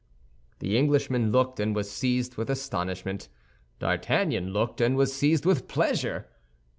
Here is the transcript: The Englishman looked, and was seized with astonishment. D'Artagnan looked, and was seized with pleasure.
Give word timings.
The 0.57 0.75
Englishman 0.79 1.31
looked, 1.31 1.59
and 1.59 1.75
was 1.75 1.91
seized 1.91 2.35
with 2.35 2.49
astonishment. 2.49 3.29
D'Artagnan 3.77 4.51
looked, 4.51 4.81
and 4.81 4.95
was 4.97 5.13
seized 5.13 5.45
with 5.45 5.67
pleasure. 5.67 6.25